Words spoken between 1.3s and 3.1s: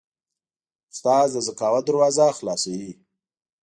د ذکاوت دروازه خلاصوي.